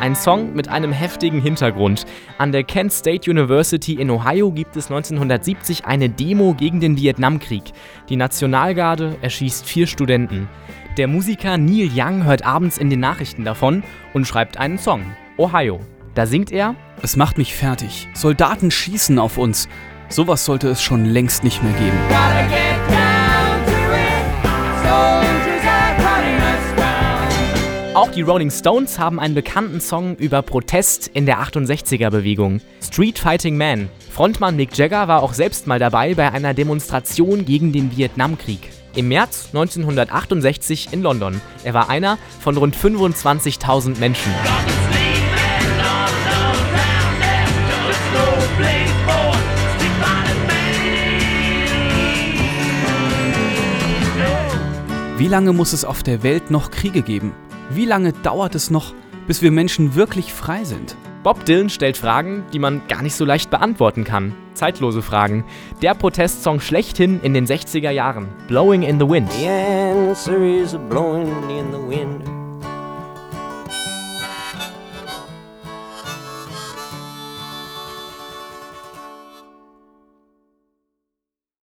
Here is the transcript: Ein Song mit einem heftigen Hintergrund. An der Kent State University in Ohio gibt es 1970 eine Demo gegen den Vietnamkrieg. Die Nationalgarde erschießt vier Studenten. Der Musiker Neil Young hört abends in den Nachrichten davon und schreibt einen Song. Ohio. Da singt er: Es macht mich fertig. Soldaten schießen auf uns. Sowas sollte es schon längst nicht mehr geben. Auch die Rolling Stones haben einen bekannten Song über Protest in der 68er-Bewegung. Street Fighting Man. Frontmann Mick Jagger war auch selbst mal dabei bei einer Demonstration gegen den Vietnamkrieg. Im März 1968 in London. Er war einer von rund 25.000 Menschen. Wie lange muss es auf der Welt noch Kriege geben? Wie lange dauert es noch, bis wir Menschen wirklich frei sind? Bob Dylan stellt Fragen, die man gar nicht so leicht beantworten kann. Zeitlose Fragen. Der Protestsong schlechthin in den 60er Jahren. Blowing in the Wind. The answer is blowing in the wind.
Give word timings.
Ein 0.00 0.16
Song 0.16 0.54
mit 0.54 0.66
einem 0.68 0.92
heftigen 0.92 1.42
Hintergrund. 1.42 2.06
An 2.38 2.52
der 2.52 2.64
Kent 2.64 2.90
State 2.90 3.30
University 3.30 3.92
in 3.92 4.10
Ohio 4.10 4.50
gibt 4.50 4.74
es 4.76 4.86
1970 4.86 5.84
eine 5.84 6.08
Demo 6.08 6.54
gegen 6.54 6.80
den 6.80 6.96
Vietnamkrieg. 6.96 7.64
Die 8.08 8.16
Nationalgarde 8.16 9.18
erschießt 9.20 9.66
vier 9.66 9.86
Studenten. 9.86 10.48
Der 10.96 11.06
Musiker 11.06 11.58
Neil 11.58 11.90
Young 11.94 12.24
hört 12.24 12.46
abends 12.46 12.78
in 12.78 12.88
den 12.88 13.00
Nachrichten 13.00 13.44
davon 13.44 13.82
und 14.14 14.26
schreibt 14.26 14.56
einen 14.56 14.78
Song. 14.78 15.02
Ohio. 15.36 15.80
Da 16.14 16.24
singt 16.24 16.50
er: 16.50 16.76
Es 17.02 17.16
macht 17.16 17.36
mich 17.36 17.54
fertig. 17.54 18.08
Soldaten 18.14 18.70
schießen 18.70 19.18
auf 19.18 19.36
uns. 19.36 19.68
Sowas 20.08 20.46
sollte 20.46 20.68
es 20.68 20.80
schon 20.80 21.04
längst 21.04 21.44
nicht 21.44 21.62
mehr 21.62 21.74
geben. 21.74 22.89
Auch 27.92 28.12
die 28.12 28.22
Rolling 28.22 28.52
Stones 28.52 29.00
haben 29.00 29.18
einen 29.18 29.34
bekannten 29.34 29.80
Song 29.80 30.14
über 30.14 30.42
Protest 30.42 31.08
in 31.08 31.26
der 31.26 31.40
68er-Bewegung. 31.40 32.60
Street 32.80 33.18
Fighting 33.18 33.56
Man. 33.56 33.88
Frontmann 34.12 34.54
Mick 34.54 34.78
Jagger 34.78 35.08
war 35.08 35.24
auch 35.24 35.34
selbst 35.34 35.66
mal 35.66 35.80
dabei 35.80 36.14
bei 36.14 36.30
einer 36.30 36.54
Demonstration 36.54 37.44
gegen 37.44 37.72
den 37.72 37.96
Vietnamkrieg. 37.96 38.70
Im 38.94 39.08
März 39.08 39.48
1968 39.52 40.92
in 40.92 41.02
London. 41.02 41.40
Er 41.64 41.74
war 41.74 41.90
einer 41.90 42.16
von 42.38 42.56
rund 42.56 42.76
25.000 42.76 43.98
Menschen. 43.98 44.32
Wie 55.18 55.28
lange 55.28 55.52
muss 55.52 55.72
es 55.72 55.84
auf 55.84 56.04
der 56.04 56.22
Welt 56.22 56.52
noch 56.52 56.70
Kriege 56.70 57.02
geben? 57.02 57.34
Wie 57.72 57.84
lange 57.84 58.12
dauert 58.12 58.56
es 58.56 58.68
noch, 58.68 58.94
bis 59.28 59.42
wir 59.42 59.52
Menschen 59.52 59.94
wirklich 59.94 60.32
frei 60.32 60.64
sind? 60.64 60.96
Bob 61.22 61.44
Dylan 61.44 61.70
stellt 61.70 61.96
Fragen, 61.96 62.42
die 62.52 62.58
man 62.58 62.82
gar 62.88 63.00
nicht 63.00 63.14
so 63.14 63.24
leicht 63.24 63.48
beantworten 63.48 64.02
kann. 64.02 64.34
Zeitlose 64.54 65.02
Fragen. 65.02 65.44
Der 65.80 65.94
Protestsong 65.94 66.58
schlechthin 66.58 67.20
in 67.22 67.32
den 67.32 67.46
60er 67.46 67.90
Jahren. 67.90 68.26
Blowing 68.48 68.82
in 68.82 68.98
the 68.98 69.08
Wind. 69.08 69.30
The 69.34 69.46
answer 69.46 70.42
is 70.42 70.76
blowing 70.88 71.28
in 71.48 71.70
the 71.70 71.78
wind. 71.78 72.49